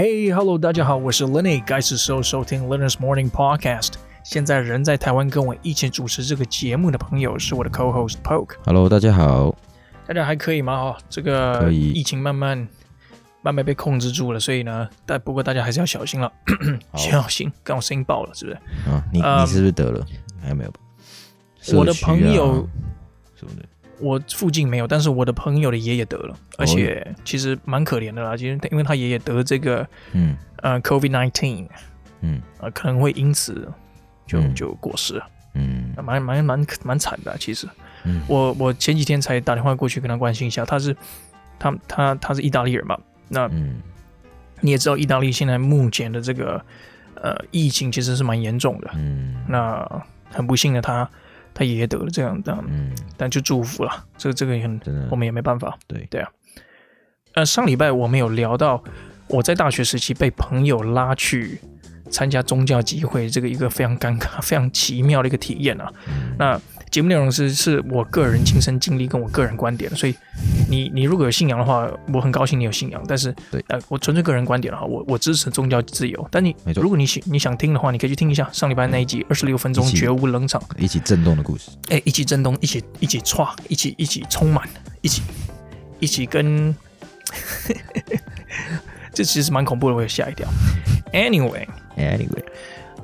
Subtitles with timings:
[0.00, 3.94] Hey, hello，大家好，我是 Lenny，该是时候收听 Learner's Morning Podcast。
[4.22, 8.54] 现在人在台湾跟我一起主持这个节目的朋友是我的 co-host Poke。
[8.64, 9.52] Hello，大家好，
[10.06, 10.72] 大家还可以吗？
[10.72, 12.56] 哦，这个疫情慢慢
[13.42, 16.32] 慢慢被控制住了，所以呢，但不过大家还是要小心了，
[16.94, 18.56] 小心，刚我声音爆了，是不是？
[18.88, 20.06] 啊，你你是不是得了？
[20.40, 20.72] 还有没有？
[21.76, 22.64] 我的朋友
[23.34, 23.64] 什么的，
[24.00, 30.36] 我附近没有，但是我的朋友的爷爷得了，而且其实蛮可怜的啦，其实因为他爷爷得这个，嗯。
[30.60, 31.68] 呃，COVID nineteen，
[32.22, 32.42] 嗯。
[32.58, 33.70] 呃，可能会因此
[34.26, 37.68] 就就过世了，嗯，蛮蛮蛮蛮惨的，其实，
[38.02, 40.96] 嗯，我我前几天才打电话过去跟他关心一下，他是
[41.60, 43.76] 他他他是意大利人嘛，那嗯，
[44.60, 46.60] 你也知道意大利现在目前的这个
[47.14, 51.08] 呃疫情其实是蛮严重的，嗯，那很不幸的他。
[51.58, 54.80] 他爷爷得了这样的，嗯，但就祝福了，这个这个也很，
[55.10, 56.06] 我们也没办法，对。
[56.08, 56.30] 对啊。
[57.34, 58.80] 呃，上礼拜我们有聊到
[59.26, 61.60] 我在大学时期被朋友拉去
[62.10, 65.92] 参加宗教集会，这个一个非常尴尬、非常奇妙的一个体验啊。
[66.06, 66.60] 嗯、那
[66.90, 70.14] 节目内容是是我个人亲身经历跟我个人观点，所以
[70.68, 73.02] 你你如果有信仰的话，我很高兴你有信仰。
[73.06, 76.28] 但是，对，呃，我纯粹个人观点的话，我我支持宗教自由。
[76.30, 81.70] 但你如果你想你想听的话，你可以去听一下上礼拜那一集二十六分钟绝无冷场，一起震动的故事。
[81.88, 84.68] 哎，一起震动，一起一起唰，一起一起充满，
[85.00, 85.22] 一起
[86.00, 86.74] 一起跟，
[89.12, 90.48] 这其实蛮恐怖的，我也吓一跳。
[91.12, 92.44] Anyway，Anyway。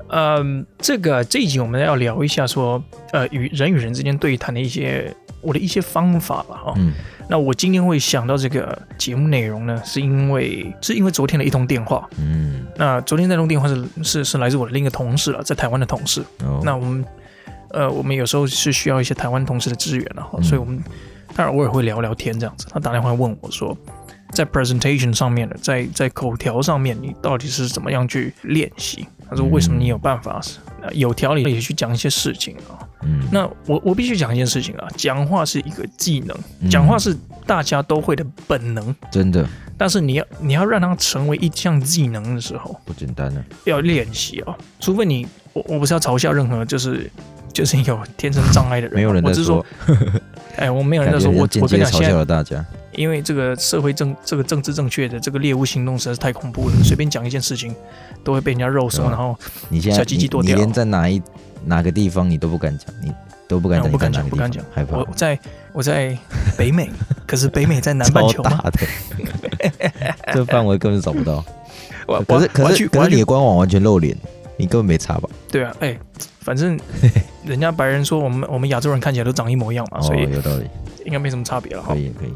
[0.09, 6.75] 嗯，这个这一集我们要聊一下说，呃，与人与人之间对谈的一些我的一些方法吧，哈、哦。
[6.77, 6.93] 嗯。
[7.27, 12.07] 那我今天会想到这个节目内容呢，是因为是因为昨天的一通电话。
[12.19, 12.67] 嗯。
[12.77, 16.23] 那昨天那通电话是是是来自我的另一个同事了，在台湾的同事。
[16.45, 16.61] 哦。
[16.63, 17.05] 那我们
[17.71, 20.79] 呃，我们有时候是需要一些台湾同事的支援了，嗯、所以我们
[21.35, 22.67] 当然偶尔会聊聊天这样子。
[22.71, 23.77] 他打电话问我说，
[24.33, 29.09] 在 presentation 上面的，在在口条上面，你到底是怎么样去练习？
[29.35, 30.41] 他说：“为什么你有办法
[30.93, 32.79] 有条理的去讲一些事情啊？
[33.03, 39.47] 嗯，那我我必须讲一件事情啊，讲话是一个技能，讲话是大家都会的本能，真的。
[39.77, 44.57] 但是你要你要让它成为一项技能的时候，不简单呢，要练习啊。
[44.79, 47.11] 除非你，我我不是要嘲笑任何就是
[47.53, 49.67] 就是有天生障碍的人，没有人在说，
[50.57, 52.65] 哎，我没有人在说，我我跟你讲，嘲笑了大家。”
[52.97, 57.75] 因为这个社会正这个政治正确的这个猎巫行动实在是太恐怖了，随便讲一件事情
[58.23, 59.37] 都会被人家肉搜，然后
[59.93, 60.55] 小鸡鸡剁掉。
[60.55, 61.21] 你连在哪一
[61.65, 63.13] 哪个地方你都不敢讲，你
[63.49, 64.99] 都不敢讲，不敢讲，不敢讲，害怕。
[64.99, 65.39] 我在
[65.73, 66.17] 我在
[66.57, 66.91] 北美，
[67.27, 68.87] 可是北美在南半球大的，
[70.33, 71.45] 这范围根本找不到。
[72.27, 74.17] 可是可是可是你的官网完全露脸，
[74.57, 75.29] 你根本没查吧？
[75.51, 75.99] 对啊，哎，
[76.41, 76.79] 反正
[77.47, 80.67] 人家白人说我们我们亚洲人看起来都长一模一样嘛，所以有道理，
[81.07, 81.83] 应该没什么差别了。
[81.87, 82.35] 可以可以。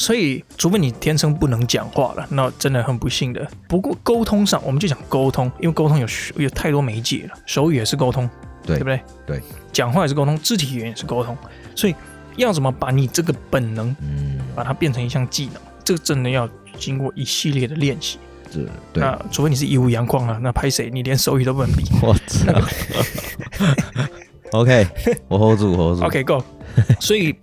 [0.00, 3.46] 所以，除非你天生不能讲话了，那真的很不幸的。
[3.68, 6.06] 不过，沟通上，我们就讲沟通，因为沟通有
[6.36, 8.26] 有太多媒介了，手语也是沟通，
[8.64, 9.00] 对，对不对？
[9.26, 11.36] 对，讲话也是沟通，肢体语言也是沟通。
[11.76, 11.94] 所以，
[12.36, 18.18] 要怎么把你这个本能，嗯，把它变成一项技能，这个真的要经过一系列的练习。
[18.50, 19.02] 是，对。
[19.02, 20.88] 那除非你是义乌阳光啊，那拍谁？
[20.90, 21.84] 你连手语都不能比。
[22.00, 22.54] 我操！
[24.58, 24.86] OK，
[25.28, 26.06] 我 hold 住，我 hold 住。
[26.06, 26.42] OK，Go。
[26.98, 27.36] 所以。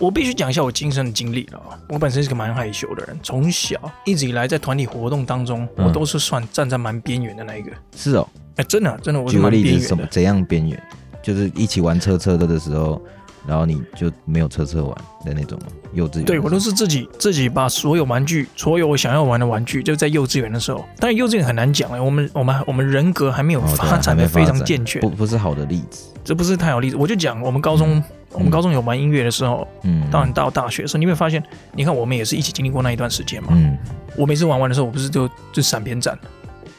[0.00, 1.60] 我必须讲一下我亲身的经历了。
[1.90, 7.70] 我本身是个蛮害羞的人，从小一直以来在团体活动当中，我都是算站在蛮边缘的那一个。
[7.94, 9.78] 是哦，哎，真的，真的，我是蛮边缘的。
[9.78, 10.82] 举个例子，什么怎样边缘？
[11.22, 12.98] 就是一起玩车车的的时候，
[13.46, 15.58] 然后你就没有车车玩的那种
[15.92, 16.24] 幼稚园。
[16.24, 20.82] 对，我都是自己自己把所有玩具，所有我想要玩的玩具，就在幼稚园的时候。
[20.98, 26.08] 但是幼稚园很难讲哎，我们我们我们人格还没有发展的非常健全，不不是好的例子。
[26.24, 28.02] 这不是太好例子，我就讲我们高中。
[28.32, 31.42] 我们高中有玩音乐的时候，嗯，当然到大学的时候，你会发现，
[31.72, 33.48] 你看我们也是一起经历过那一段时间嘛。
[33.52, 33.76] 嗯，
[34.16, 36.18] 我每次玩完的时候，我不是就就闪边站，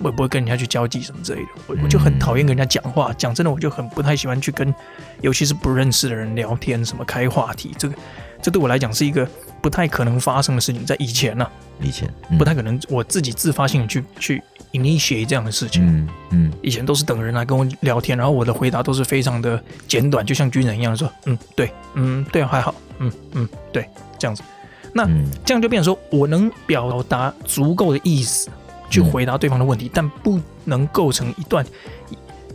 [0.03, 1.47] 我也不会跟人家去交际什么之类的。
[1.67, 4.73] 我我就很讨厌跟人家讲话，讲真的，我就很不太喜欢去跟，
[5.21, 7.95] 尤其是不认识的人聊天，什么开话题，这个
[8.41, 9.27] 这对我来讲是一个
[9.61, 10.85] 不太可能发生的事情。
[10.85, 11.47] 在以前呢，
[11.81, 14.43] 以前不太可能，我自己自发性的去去。
[14.73, 23.85] initiate 这样的事情，嗯嗯，以前都是等人来跟我聊天，然后我的回答都是非常的简短，就像军人一样说，嗯，对，嗯，对，还好，嗯嗯，对，
[24.17, 24.41] 这样子，
[24.93, 25.05] 那
[25.43, 28.49] 这样就变成说我能表达足够的意思
[28.91, 31.65] 去回答对方的问题，但不能构成一段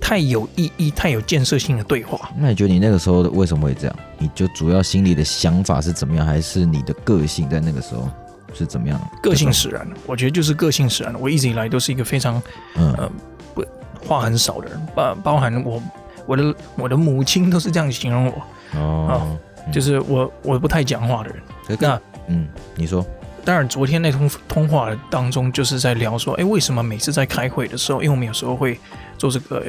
[0.00, 2.30] 太有意义、太有建设性的对话。
[2.38, 3.96] 那你觉得你那个时候为什么会这样？
[4.18, 8.08] 你就主要心里的想法是怎么样，还是你的个性在那个时候？
[8.54, 8.98] 是怎么样？
[9.22, 11.14] 个性使然，我觉得就是个性使然。
[11.20, 12.40] 我一直以来都是一个非常，
[12.76, 13.10] 嗯，呃、
[13.54, 13.62] 不
[14.06, 15.82] 话很少的人，包包含我，
[16.24, 18.78] 我的我的母亲都是这样形容我。
[18.80, 19.36] 哦，
[19.70, 21.78] 就是我我不太讲话的人。
[21.78, 23.04] 那嗯，你说，
[23.46, 28.76] 当然，昨天那通通话当中就是在聊说，哎，为什么每次在开会的时候，因为我们有时候会
[29.16, 29.64] 做这个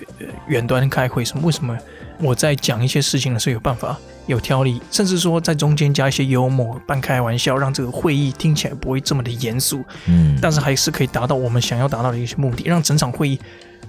[0.48, 1.78] 远端开会，什么为什么
[2.18, 3.96] 我在讲一些事情的时候有办法
[4.26, 13.40] 有条理，甚至说在中间加一些幽默、半开玩笑，让这个会议听起来不会这么的严肃，嗯，但是还是可以达到我们想要达到的一些目的，让整场会议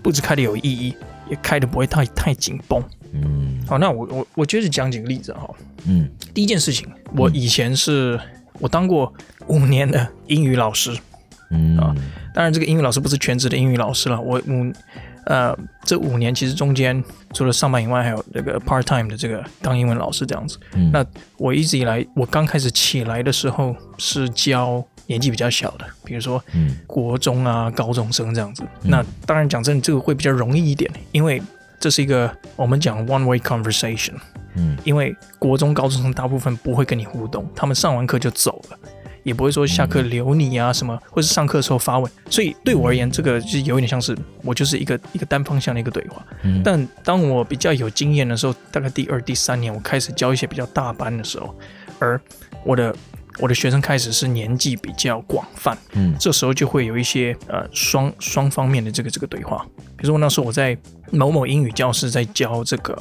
[0.02, 0.94] 不止开的有意义，
[1.31, 2.85] 也开的不会太太紧绷。
[3.14, 5.49] 嗯，好，那我我我接着讲几个例子哈。
[5.87, 6.87] 嗯，第一件事情，
[7.17, 9.12] 我以前是、嗯、我当过
[9.46, 10.96] 五年的英语老师。
[11.50, 11.94] 嗯啊，
[12.34, 14.20] 当然这个英语老师不是全职的英语老师了。
[14.20, 14.70] 我五
[15.25, 17.02] 呃这五年其实中间
[17.32, 20.58] 除了上班以外，还有这个 part time 的这个当英文老师这样子。
[20.75, 21.02] 嗯，那
[21.38, 26.43] 我一直以来，我刚开始起来的时候是教年纪比较小的，比如说
[26.87, 28.62] 国中啊、高中生这样子。
[28.82, 31.43] 嗯、那当然讲真的，这个会比较容易一点，因为。
[31.78, 34.14] 这是一个我们讲 one way conversation，
[34.56, 38.78] 嗯，因为国中高中生大部分不会跟你互动，他们上完课就走了，
[39.22, 46.25] 也不会说下课留你啊什么，或是上课的时候发问，所以对我而言，这个就有点像是我就是一个一个单方向的一个对话。
[46.42, 51.54] 嗯，但当我比较有经验的时候，大概第二、第三年，我开始教一些比较大班的时候，
[51.98, 52.20] 而
[52.64, 52.94] 我的。
[53.38, 59.64] 我的学生开始是年纪比较广泛，嗯，这时候就会有一些呃双双方面的这个这个对话。
[59.96, 60.76] 比如说那时候我在
[61.11, 62.96] 某某英语教室在教这个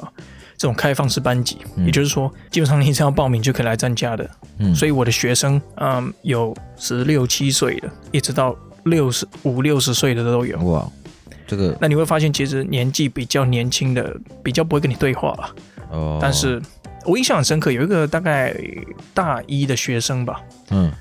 [0.58, 4.30] 这种开放式班级，嗯、也就是说基本上你只要报名就可以来参加的，
[4.60, 8.56] 嗯，所以我的学生嗯有十六七岁的，一直到
[8.86, 10.58] 六十五六十岁的都有。
[10.60, 10.88] 哇，
[11.48, 15.56] 这个那你会发现其实年纪比较年轻的比较不会跟你对话了，
[15.92, 16.62] 哦，但是。
[17.08, 18.54] 我印象很深刻，有一个大概
[19.14, 20.92] 大一的学生吧，嗯，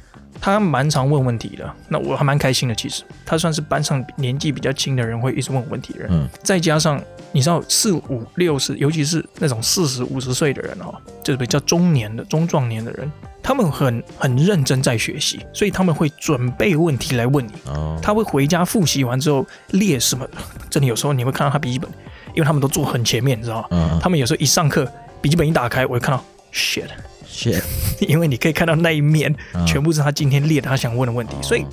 [0.40, 2.74] 他蛮常问问题的，那我还蛮开心的。
[2.76, 6.08] 其实他算是班上年纪比较轻的人，会一直问问题的人。
[6.12, 10.94] 嗯，再加上你知道四五六十，尤其是那种四十五十岁的人哦，
[11.24, 13.10] 就是比较中年的中壮年的人，
[13.42, 17.50] 他们很很认真在学习，所以他们会准备问题来问你。
[17.64, 20.24] 哦，他会回家复习完之后列什么？
[20.70, 21.90] 真的有时候你会看到他笔记本，
[22.32, 23.68] 因为他们都坐很前面，你知道吗？
[23.72, 24.88] 嗯，他们有时候一上课。
[25.20, 26.22] 笔记本一打开，我就看到
[26.52, 26.86] shit
[27.28, 27.62] shit，
[28.06, 31.66] 因为你可以看到那一面，嗯、全部是他今天列的他想问的问题，哦、所以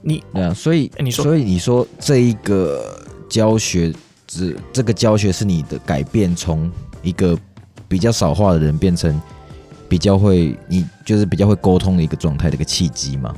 [0.00, 3.92] 你对啊，所以你说，所以你说这一个教学，
[4.26, 6.70] 这这个教学是你的改变，从
[7.02, 7.36] 一个
[7.88, 9.20] 比较少话的人变成
[9.88, 13.34] 比较会，你就是比较会沟通的一个状态的一个契机嘛？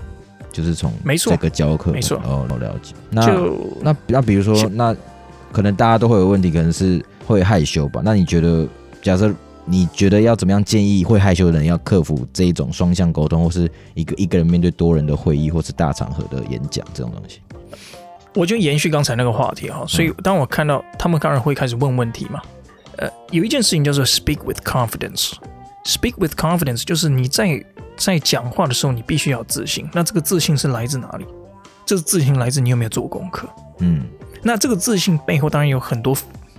[0.53, 2.95] 就是从没错这个教课没错哦，我了解。
[3.11, 3.27] 那
[3.81, 4.95] 那那比如说，那
[5.53, 8.03] 可能大家都会有问题，可能是会害羞吧？
[8.05, 8.69] 那你觉得？
[9.03, 17.41] 假设你觉得要怎么样建议会害羞的人要克服这一种双向沟通，或是一个一个人面对多人的会议，或是大场合的演讲这种东西，
[18.35, 19.85] 我就延续刚才那个话题哈。
[19.87, 22.43] 所以当我看到他们当然会开始问问题嘛，
[22.97, 25.33] 呃，有一件事情叫做 speak with confidence。
[25.85, 27.65] speak with confidence 就是你在
[27.97, 29.89] 在讲话的时候，你必须要自信。
[29.93, 31.25] 那这个自信是来自哪里？
[31.87, 33.49] 这个自信来自你有没有做功课？
[33.79, 34.05] 嗯，
[34.43, 36.17] 那这个自信背后当然有很多。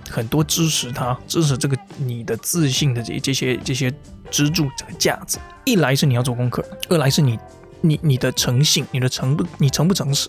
[0.10, 3.94] 很多支持他，支持这个你的自信的这这些这些
[4.30, 5.40] 支柱这个架子。
[5.64, 7.38] 一来是你要做功课，二来是你
[7.82, 10.28] 你你的诚信，你的诚不你诚不诚实。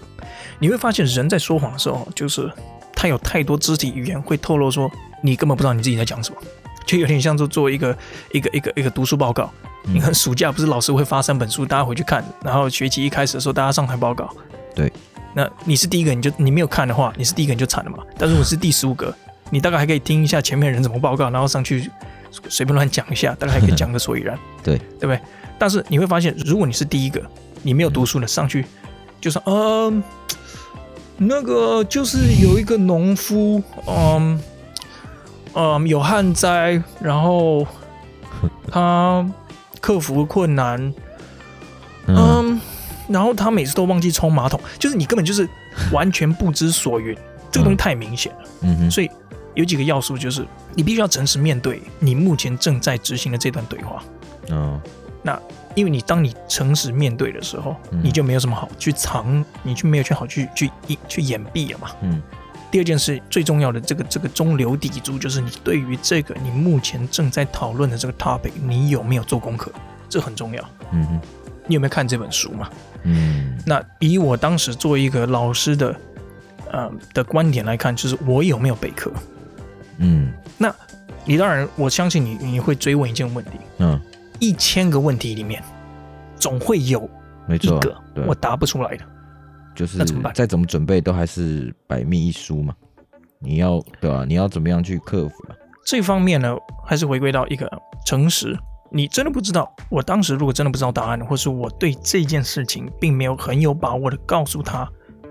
[0.59, 2.53] 你会发现人在说谎的时候，就是
[2.95, 4.91] 他有太多肢体语言会透露说
[5.23, 6.37] 你根本不知道你自己在讲什么，
[6.85, 7.97] 就有点像做做一个
[8.33, 9.51] 一个一个一个读书报告。
[9.85, 14.29] 你看 暑假不是老师会发三本书，大家回去看，然后学期一开始的时候大家上台报告。
[14.75, 14.93] 对，
[15.35, 17.99] 那你是第一个，你就你没有看的话，你是第一个你就惨了嘛。
[18.19, 19.15] 但如果是第十五个。
[19.53, 21.91] 你大概还可以听一下前面人怎么报告，然后上去
[22.49, 25.21] 随便乱讲一下，大概还可以讲个所以然， 对对不对？
[25.59, 27.23] 但是你会发现，如果你是第一个，
[27.63, 28.65] 你没有读书的上去，
[29.21, 30.03] 就说嗯，
[31.19, 34.41] 那个就是有一个农夫，嗯
[35.53, 37.67] 嗯，有旱灾，然后
[38.71, 39.31] 他
[39.83, 40.95] 克服困难，
[42.07, 42.59] 嗯，
[43.07, 45.47] 然后他每次都忘记冲马桶，就是你根本就是
[45.93, 47.15] 完全不知所云，
[47.51, 49.11] 这个东西太明显了，嗯哼，所以。
[49.55, 54.03] 有几个要素，就是你必须要诚实面对你目前正在执行的这段对话。
[54.51, 54.81] 嗯，
[55.23, 55.39] 那
[55.75, 60.71] 因为你当你诚实面对的时候，嗯、你就没有什么好去藏，你就没有去好去去
[61.09, 61.91] 去掩蔽了嘛。
[62.03, 62.21] 嗯。
[62.71, 69.71] 第二件事最重要的这个这个中流砥柱，就是你对于这个你目前正在讨论的这个 topic，你有没有做功课？
[70.09, 70.65] 这很重要。
[70.93, 71.21] 嗯哼。
[71.67, 72.71] 你有没有看这本书嘛？
[73.05, 73.59] 嗯。
[73.67, 75.95] 那以我当时做一个老师的
[76.71, 79.13] 呃的观点来看，就是我有没有备课？
[80.03, 80.75] 嗯，那
[81.25, 83.53] 你当然，我相信你，你会追问一件问题。
[83.79, 83.99] 嗯，
[84.41, 85.63] 一千个问题里面，
[86.37, 87.09] 总会有
[87.49, 89.05] 一个我答不出来的。
[89.75, 90.35] 就是那怎么办？
[90.35, 92.75] 再怎么准备，都还是百密一疏嘛。
[93.39, 94.25] 你要对吧？
[94.29, 95.57] 你要怎么样去克服啊？
[95.87, 96.55] 这方面呢，
[96.85, 97.71] 还是回归到一个
[98.05, 98.57] 诚实、
[98.91, 104.89] 你真的不知道，我当时如果真的不知道答案，或是我对这件事情并没有很有把握的告诉他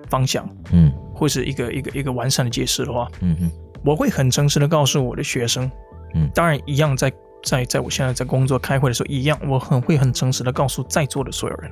[0.10, 3.52] 方向，嗯，或是一个一个一个完善的解释的话，嗯哼，
[3.84, 5.70] 我会很诚实的告诉我的学生，
[6.16, 7.12] 嗯，当然一样在
[7.44, 11.72] 在在我现在在工作开会的时候一样，我很会很诚实的告诉在座的所有人，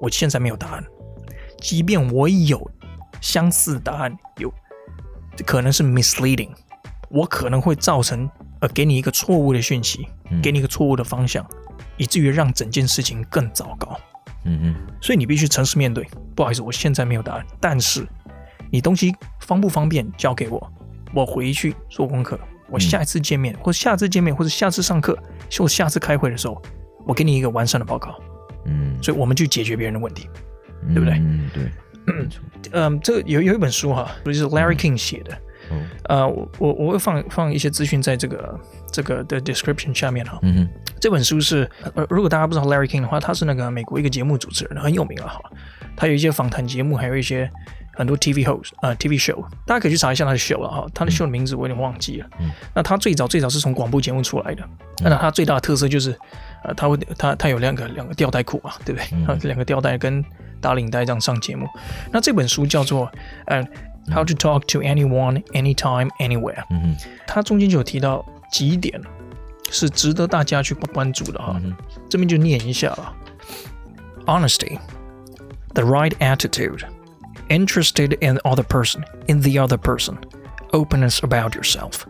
[0.00, 0.84] 我现在没有答案，
[1.60, 2.70] 即便我有
[3.20, 4.52] 相似答案，有
[5.46, 6.50] 可能是 misleading，
[7.10, 8.28] 我可能会造成。
[8.60, 10.08] 呃，给你一个错误的讯息，
[10.40, 13.98] 给你一个错误的方向，嗯、以至于让整件事情更糟糕。
[14.44, 16.08] 嗯嗯，所以你必须诚实面对。
[16.34, 18.06] 不好意思，我现在没有答案，但是
[18.70, 20.72] 你东西方不方便交给我，
[21.14, 22.38] 我回去做功课。
[22.68, 25.16] 我下一次见面，嗯、或者下次见面，或者下次上课，
[25.58, 26.60] 或下次开会的时候，
[27.06, 28.18] 我给你一个完善的报告。
[28.66, 30.28] 嗯，所以我们去解决别人的问题，
[30.88, 31.14] 对不对？
[31.18, 31.62] 嗯，对。
[32.72, 35.38] 嗯，这个有有一本书哈，就是 Larry King 写的。
[35.70, 38.60] 嗯、呃，我我我会放放一些资讯在这个
[38.92, 40.38] 这个的 description 下面哈。
[40.42, 40.68] 嗯哼，
[41.00, 45.40] 这本书是呃，如果大家不知道 Larry King 的话，他是那个美国一个节目主持人，很有名了哈。
[45.96, 47.50] 他有一些访谈节目，还有一些
[47.94, 50.86] 很多 TV host 呃 TV show，大家可以去查一下他的 show 了哈。
[50.94, 52.26] 他的 show 的名字我有点忘记了。
[52.40, 54.62] 嗯，那他最早最早是从广播节目出来的。
[55.02, 56.18] 嗯、那他最大的特色就是
[56.64, 59.24] 呃，他会他他有两个两个吊带裤嘛，对不对？
[59.26, 60.24] 他、嗯、两个吊带跟
[60.60, 61.68] 打领带这样上节目。
[62.12, 63.10] 那这本书叫做
[63.46, 63.64] 呃。
[64.06, 66.62] How to talk to anyone, anytime, anywhere。
[66.68, 66.96] 嗯哼，
[67.26, 68.22] 他中间就有提到
[68.52, 69.00] 几点
[69.70, 71.58] 是值得大家去关注的哈。
[71.64, 71.74] 嗯、
[72.10, 73.16] 这边就念一下了
[74.26, 74.78] ：Honesty,
[75.72, 76.82] the right attitude,
[77.48, 80.16] interested in other person, in the other person,
[80.72, 82.02] openness about yourself。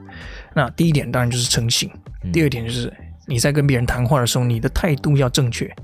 [0.54, 1.90] 那第一点当然就是诚信，
[2.22, 2.92] 嗯、第二点就是
[3.26, 5.74] 你在跟别人谈话的时候，你的态度要正确。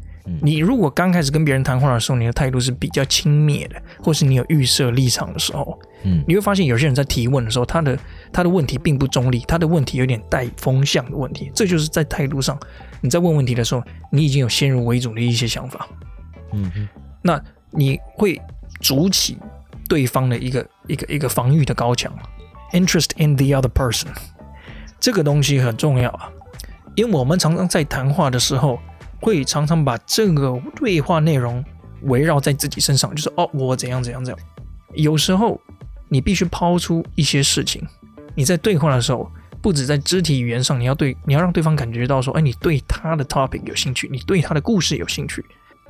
[0.40, 7.98] 你如果刚开始跟别人谈话的时候，你的态度是比较轻蔑的，或是你有预设立场的时候，嗯，你会发现有些人在提问的时候，他的
[8.32, 12.56] 他的问题并不中立，他的问题有点带风向的问题，这就是在态度上，
[13.00, 15.88] 你在问问题的时候，你已经有先入为主的一些想法，
[16.52, 16.88] 嗯哼，
[17.22, 17.42] 那
[17.72, 18.40] 你会
[18.80, 19.38] 筑起
[19.88, 22.12] 对方的一个一个一个防御的高墙
[22.72, 24.08] ，interest in the other person，
[24.98, 26.30] 这个东西很重要啊，
[26.94, 28.78] 因为我们常常在谈话的时候。
[29.22, 31.62] 会常常把这个对话内容
[32.04, 34.46] 围绕在自己身上，就是哦，我怎样怎样怎样。
[34.94, 35.60] 有时候
[36.08, 37.86] 你必须抛出一些事情。
[38.34, 45.44] 你在对话的时候，不止在肢体语言上，你要对你要让对方感觉到说，哎，你对他的 topic 有兴趣，你对他的故事有兴趣，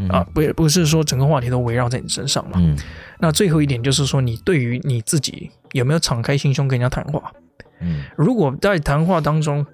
[0.09, 2.56] 啊，不不是说整个话题都围绕在你身上嘛。
[2.56, 2.76] 嗯、
[3.18, 7.32] 那最后一点就是说，你对于你自己有没有敞开心胸跟人家谈话？
[7.80, 9.64] 嗯，如果在谈话当中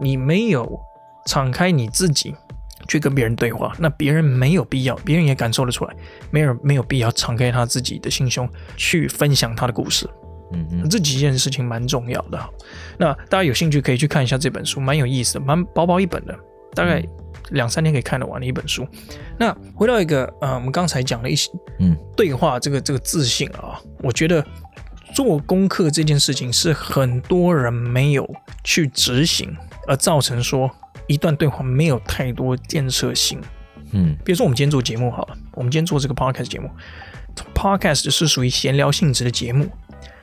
[0.00, 0.80] 你没有
[1.26, 2.34] 敞开你自己。
[2.86, 5.96] 去跟别人对话，那别人没有必要，别人也感受得出来，
[6.30, 10.06] 没有没有必要敞开他自己的心胸去分享他的故事。
[10.52, 12.38] 嗯嗯，这几件事情蛮重要的。
[12.98, 16.38] 那大家有兴趣可以去看一下这本书，蛮有意思的，蛮薄薄一本的，
[16.74, 17.02] 大概
[17.50, 18.86] 两三天可以看得完的一本书。
[19.38, 24.44] 那回到一个，呃，我们刚才讲了一些，嗯，对话这个这个自信啊，我觉得
[25.14, 28.28] 做功课这件事情是很多人没有
[28.62, 30.70] 去执行，而造成说。
[31.06, 33.38] 一段对话没有太多建设性，
[33.92, 36.70] 嗯，比如说我们今天做节目好了，我们今天做这个 podcast 节目
[37.54, 39.68] ，podcast 是属于闲聊性质的节目，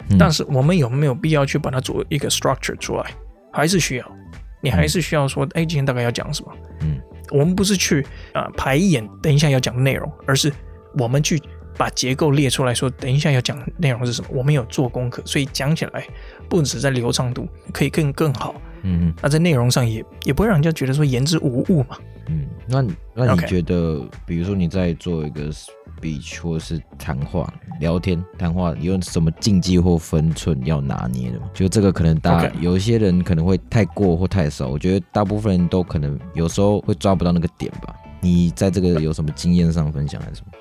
[0.09, 3.11] 嗯、但是我们有没有必要去把它做一个 structure 出来？
[3.53, 4.11] 还是需要，
[4.59, 6.51] 你还是需要说，哎、嗯，今天大概要讲什么？
[6.79, 6.90] 嗯，
[7.31, 8.01] 我们不是去
[8.33, 10.51] 啊、呃、排演，等一下要讲的内容，而是
[10.97, 11.41] 我们去
[11.77, 14.27] 把结构列出来说，等一下要讲内容是什么？
[14.31, 16.05] 我们有做功课，所以讲起来
[16.49, 18.55] 不止在流畅度，可以更更好。
[18.83, 21.97] 嗯，那在内容上也也不会让人家觉得说言之无物嘛。
[22.27, 31.49] 嗯，那那你觉得.比如说你在做一个 speech 或是谈话、聊天、谈话，有什么禁忌或分寸要拿捏的吗？
[31.53, 32.51] 就这个可能大 Okay.
[32.59, 37.95] 有一些人可能会太过或太少，我觉得大部分人都可能有时候会抓不到那个点吧。
[38.21, 40.51] 你在这个有什么经验上分享还是什么？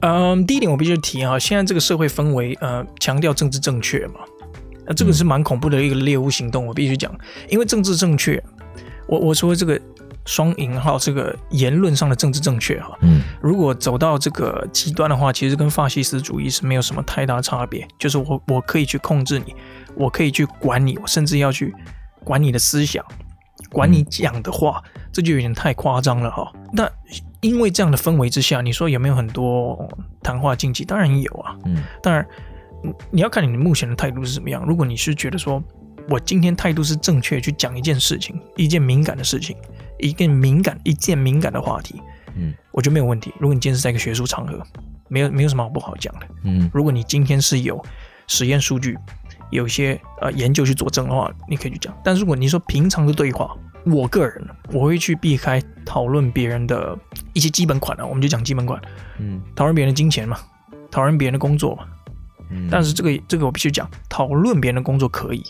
[0.00, 4.20] 嗯，第一点我必须提哈，现在这个社会氛围呃强调政治正确嘛。
[4.86, 7.12] 那这个是蛮恐怖的一个猎巫行动，我必须讲，
[7.48, 8.40] 因为政治正确，
[9.08, 9.80] 我我说这个
[10.24, 19.54] 双引号这个言论上的政治正确哈，嗯，如果走到这个极端的话，其实跟法西斯主义是没有什么太大差别，就是我我可以去控制你，
[19.96, 21.74] 我可以去管你，我甚至要去
[22.22, 23.04] 管你的思想，
[23.70, 24.80] 管你讲的话，
[25.12, 26.52] 这就有点太夸张了哈。
[26.72, 26.88] 那
[27.46, 29.88] 因为这样的氛围之下，你说有没有很多
[30.22, 30.84] 谈话禁忌？
[30.84, 32.26] 当然有啊，嗯，当然。
[33.10, 34.62] 你要看你目前的态度是怎么样。
[34.64, 35.60] 如果你是觉得说，
[36.08, 39.56] 我今天态度是正确去讲一件事情，一件敏感的事情，
[39.98, 42.00] 一件敏感一件敏感的话题，
[42.36, 43.32] 嗯，我觉得没有问题。
[43.40, 44.62] 如果你今天是在一个学术场合，
[45.08, 46.70] 没有没有什么好不好讲的，嗯。
[46.72, 47.82] 如果你今天是有
[48.28, 48.96] 实验数据，
[49.50, 51.92] 有一些呃研究去佐证的话，你可以去讲。
[52.04, 56.96] 但如果你说平常的对话，我个人我会去避开讨论别人的
[57.36, 58.80] 一些基本款啊，我们就讲基本款，
[59.18, 60.38] 嗯，讨论别人的金钱嘛，
[60.90, 61.84] 讨论别人的工作嘛，
[62.50, 65.44] 嗯，但是这个这个我必须讲，讨论别人的工作可以，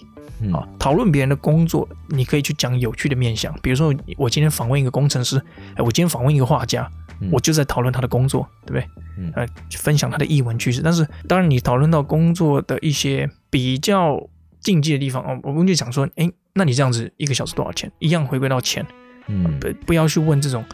[0.52, 5.40] 啊，讨论别人的工作，你可以去讲有趣的面相，比如说我今天访问一个工程师，
[5.76, 6.90] 哎，我今天访问一个画家，
[7.30, 8.90] 我就在讨论他的工作，对不对？
[9.18, 9.46] 嗯，呃，
[9.78, 14.28] 分享他的艺文趋势，但是当然你讨论到工作的一些比较
[14.60, 16.28] 禁忌的地方哦，我跟你讲说，哎。
[16.58, 17.92] 那你这样子一个小时多少钱？
[17.98, 18.82] 一样回归到钱，
[19.26, 20.64] 嗯，不不要去问这种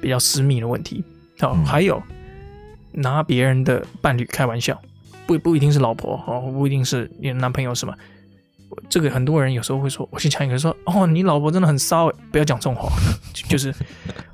[0.00, 1.04] 比较私密的问题。
[1.38, 2.02] 好，嗯、还有
[2.92, 4.80] 拿别人的伴侣开玩笑，
[5.26, 7.94] 不不一定是老婆哦，不一定是你的男朋友什么？
[8.88, 12.88] 这个很多人有时候会说，我去讲一个说，哦，你老婆真的很骚，不要讲这种话，
[13.48, 13.74] 就是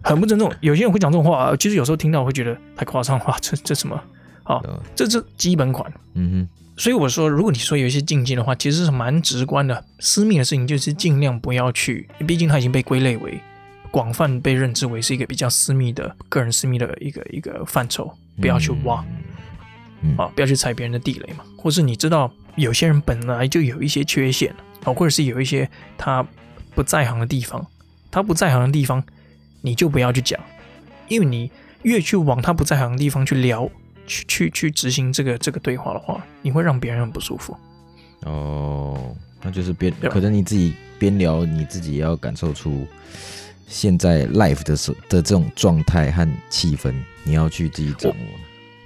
[0.03, 0.53] 很不尊重。
[0.61, 3.99] 有些人会讲这种话，其实有时候听到会觉得太夸张了，这这什么？
[4.43, 4.63] 好，
[4.95, 6.49] 这这基本款，嗯哼。
[6.79, 9.83] 所以我说，如果你说有一些禁忌的话，其实是蛮直观的。
[9.99, 13.41] 私密的事情就是尽量不要去，毕竟它已经被归类为
[13.97, 19.03] 广泛被认知为是一个比较私密的个人私密的一个一个范畴，不要去挖，
[20.19, 21.43] 啊，不要去踩别人的地雷嘛。
[21.57, 26.23] 或是你知道有些人本来就有一些缺陷啊，或者是有一些他
[26.75, 27.67] 不在行的地方，
[28.11, 29.03] 他不在行的地方，
[29.63, 30.39] 你就不要去讲，
[31.09, 31.51] 因为你
[31.81, 33.67] 越去往他不在行的地方去聊。
[34.07, 37.57] 去去去执行这个这个对话的话，你会让别人很不舒服。
[38.25, 42.87] 哦，那就是边可能你自己边聊，你自己也要感受出
[43.67, 46.95] 现在 life 的时的这种状态和气氛，
[47.25, 48.17] 你要去自己掌握。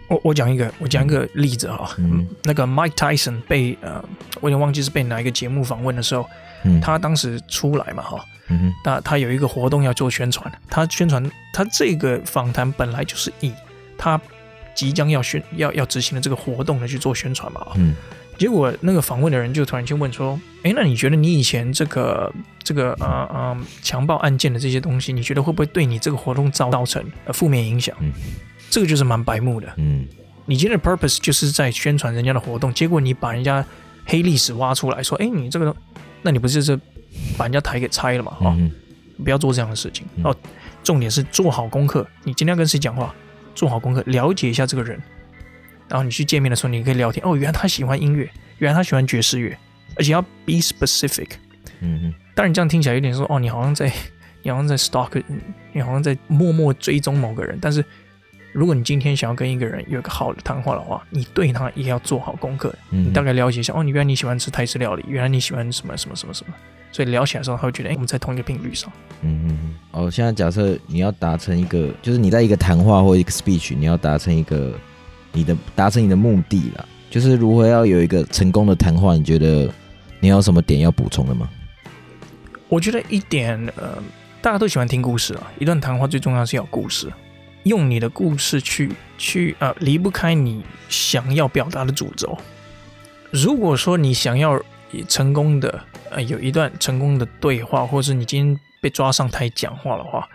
[0.08, 4.04] 我我，讲一个，我讲一个例子哈，嗯，那个 Mike Tyson 被呃，
[4.40, 6.28] 我有点忘记是被哪一个节目访问的时候，
[6.64, 13.52] 嗯，他当时出来嘛哈，嗯，那他有一个活动要做宣传，他宣传他这个访谈本来就是以
[13.96, 14.20] 他。
[14.72, 17.60] 即将要宣要要执行的这个活动呢，去做宣传嘛？
[17.74, 17.94] 嗯，
[18.38, 22.32] 结果那个访问的人就突然间问说：“哎，那你觉得你以前这个
[22.62, 28.12] 这个呃呃强暴案件的这些东西，你觉得会不会对你这个活动造造成呃负面影响？”嗯，
[28.70, 29.68] 这个就是蛮白目的。
[29.76, 30.06] 嗯，
[30.46, 33.64] 你今天的 purpose 就是在宣传人家的活动，结果你把人家
[34.06, 35.74] 黑历史挖出来说：“哎，你这个，
[36.22, 36.80] 那你不是就是
[37.36, 38.70] 把人家台给拆了嘛？”哦，嗯，
[39.22, 40.34] 不要做这样的事情哦。
[40.82, 43.14] 重点是做好功课，你今天要跟谁讲话？
[43.54, 44.98] 做好功课，了解一下这个人，
[45.90, 47.22] 然后你去见面的时候，你可以聊天。
[47.26, 49.54] 哦，原来他喜欢音乐，原来他喜欢爵士乐，
[49.96, 51.32] 而且要 be specific。
[51.80, 52.14] 嗯哼。
[52.34, 53.92] 当然，这样听起来有点说，哦，你好像在，
[54.42, 55.22] 你好像在 stalk，
[55.72, 57.58] 你好像在默默追踪某个人。
[57.60, 57.84] 但是，
[58.52, 62.74] 如果你今天想要跟一个人有一个好的谈话的话，你对他也要做好功课。
[62.90, 63.08] 嗯。
[63.08, 66.54] 你大概了解一下，哦，你原来你喜欢吃泰式料理，原来你喜欢什么什么什么什么。
[66.92, 68.90] 所以聊起来的时候，他会觉得，哎，我们在同一个频率上。
[69.22, 69.74] 嗯嗯。
[69.92, 74.72] 哦，现在假设你要达成一个，就是你在一个谈话或一个 speech，你要达成一个
[75.32, 79.14] 你的达成你的目的啦，就是如何要有一个成功的谈话？
[79.14, 79.72] 你觉得
[80.20, 81.48] 你有什么点要补充的吗？
[82.68, 84.02] 我觉得一点，呃，
[84.40, 85.52] 大家都喜欢听故事啊。
[85.58, 87.12] 一段谈话最重要是要故事，
[87.64, 92.38] 用你的故事去去呃，离不开你想要表达的主轴。
[93.30, 94.60] 如果说你想要
[95.08, 95.82] 成功的。
[96.12, 100.28] 呃，有一段成功的对话，或者是你今天被抓上台讲话的话，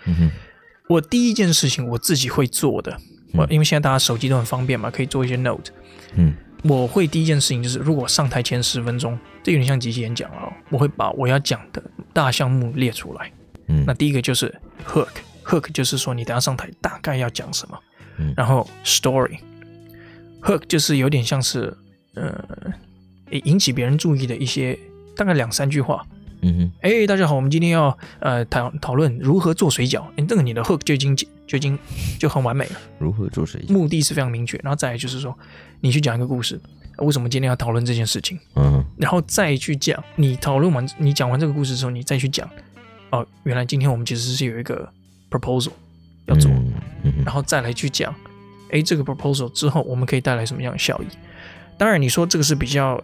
[0.88, 2.98] 我第一件事情我自己会做的，
[3.38, 5.72] 我、嗯、因为现在大家手机都很方便嘛，可以做一些 note，
[6.16, 13.32] 嗯，我会第一件事情就是，如果上台前十分钟，这有点像即席演讲哦，我会把我要讲的大项目列出来，
[13.68, 14.54] 嗯，那第一个就是
[14.88, 17.80] hook，hook hook 就是说你等下上台大概要讲什么，
[18.18, 21.76] 嗯，然后 story，hook 就是有点像是
[22.16, 22.34] 呃，
[23.44, 24.78] 引起别人注意的一些。
[25.18, 26.06] 大概两三句话，
[26.42, 31.16] 嗯哼，哎，大家好，我们今天要呃讨讨论如何做水饺，哎，这个你的 hook 就已经
[31.48, 31.78] 就已经
[32.20, 32.72] 就很完美了。
[33.00, 33.64] 如何做事？
[33.70, 35.38] 目的是非常明确，然后再来就是说，
[35.82, 36.60] 你去讲一个故事，
[36.98, 38.40] 为什么今天要讨论这件事情？
[38.56, 42.50] 嗯，然后再去讲，你讨论完，你讲完这个故事之后，你再去讲，
[43.12, 44.90] 哦，原来今天我们其实是有一个
[45.30, 45.72] proposal
[46.26, 48.14] 要做，嗯嗯，然后再来去讲，
[48.72, 51.06] 哎，这个 proposal 之后我们可以带来什么样的效益？
[51.78, 53.02] 当然，你说这个是比较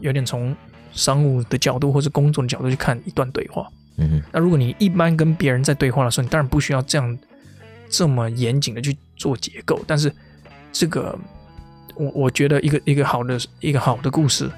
[0.00, 0.54] 有点从。
[0.94, 7.18] 商务的角度或者工作的角度去看一段对话，嗯哼，那如果你一般跟别人在对话的时候，你当然不需要这样
[7.92, 10.10] 这么严谨的去做结构，但是
[10.72, 11.16] 这个
[11.94, 14.50] 我我觉得一个一个好的一个好的故事，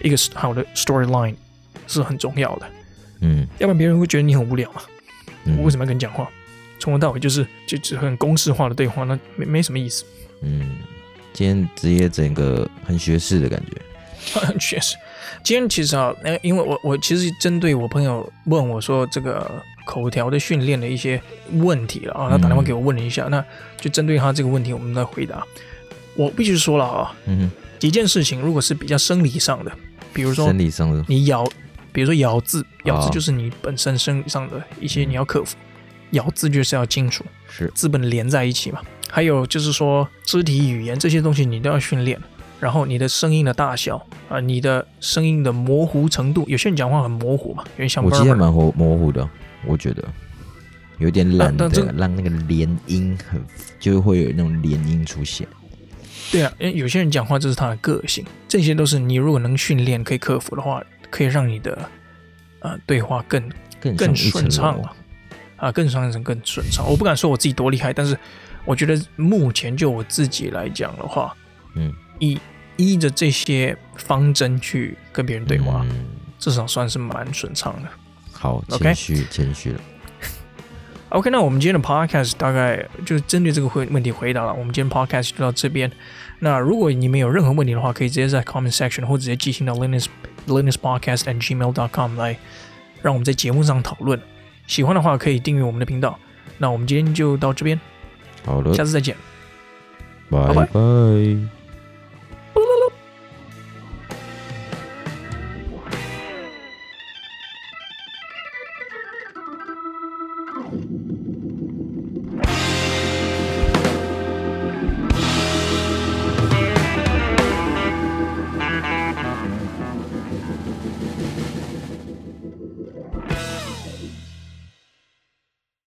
[0.00, 1.34] 一个好的 storyline
[1.88, 2.66] 是很重要的，
[3.22, 4.82] 嗯，要不然别人会觉得你很无聊嘛，
[5.46, 6.30] 嗯，我为什么要跟你讲话？
[6.78, 10.04] 从头到尾就是就就很公式化的对话，那没没什么意思。
[10.42, 10.76] 嗯，
[11.32, 13.82] 今天职业整个很学士的感觉。
[14.60, 14.96] 确实，
[15.42, 19.50] 今天其实啊，那因为我我其实针对我朋友问我说这个
[19.86, 21.18] 口条的训练的一些
[21.52, 23.44] 问题了啊，他打电话给我问了一下，嗯、那
[23.80, 25.42] 就针对他这个问题，我们来回答。
[26.16, 29.72] 我必须说了啊，嗯哼，几件事情如果是比较生理上的，
[30.12, 31.46] 比如说生理上的，你咬
[31.92, 35.56] 比如说咬字，咬字就是你本身生理上的一些你要克服，
[36.10, 37.70] 咬字就是要清楚，是。
[37.74, 38.80] 字本连在一起嘛。
[39.08, 42.20] 还有就是说肢体语言这些东西你都要训练，
[42.60, 49.28] 然后你的声音的大小啊，你的声音的模糊程度，有些人讲话很模糊嘛，有点像我记得蛮模模糊的，
[49.66, 50.02] 我觉得。
[50.98, 53.38] 有点懒的，让那个连音很
[53.78, 55.46] 就会有那种连音出现。
[56.32, 61.86] 对啊，因为有些人讲话这是他的个性，这些都是你如果能训练可以克服的话，可以让你的
[62.60, 63.46] 呃对话更
[63.78, 64.90] 更更顺畅了
[65.56, 66.88] 啊，更上一层更顺畅。
[66.88, 68.18] 我不敢说我自己多厉害，但是
[68.64, 71.36] 我觉得目前就我自己来讲的话，
[71.74, 72.38] 嗯，依
[72.76, 76.06] 依着这些方针去跟别人对话，嗯、
[76.38, 77.88] 至少算是蛮顺畅的。
[78.32, 79.80] 好，谦虚谦虚了。
[81.10, 84.52] OK，那我们今天的 Podcast 大概就是针对这个回问题回答了。
[84.52, 85.90] 我们今天 Podcast 就到这边。
[86.40, 90.06] 那如果你们有任何问题的话，可以直接在 Comment Section 或者直接寄信到 Linus
[90.46, 92.36] Linus Podcast at gmail.com 来
[93.00, 94.20] 让我们在节目上讨论。
[94.66, 96.18] 喜欢的话可以订阅我们的频道。
[96.58, 97.80] 那我们今天就到这边，
[98.44, 99.16] 好了，下次再见，
[100.28, 101.55] 拜拜。